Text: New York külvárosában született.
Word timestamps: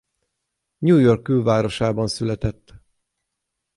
New 0.79 0.97
York 0.97 1.23
külvárosában 1.23 2.07
született. 2.07 2.73